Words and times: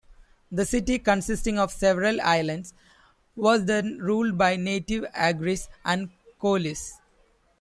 The 0.51 0.65
city, 0.65 0.97
consisting 0.97 1.59
of 1.59 1.71
several 1.71 2.19
islands, 2.21 2.73
was 3.35 3.65
then 3.65 3.99
ruled 3.99 4.35
by 4.35 4.55
native 4.55 5.03
Agris 5.15 5.67
and 5.85 6.09
kolis. 6.41 6.93